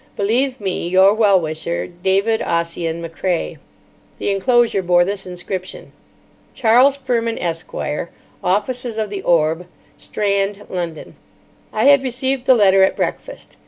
[0.15, 3.59] Believe me, Your well wisher, David Ossian Macrae.
[4.17, 5.91] The enclosure bore this inscription:
[6.55, 8.07] CHARLES FERMIN, ESQ.,
[8.43, 9.67] Offices of the Orb,
[9.99, 11.17] Strand, London.
[11.71, 13.57] I had received the letter at breakfast.